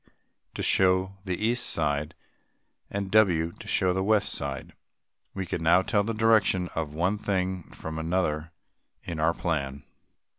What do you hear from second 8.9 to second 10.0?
in our plan.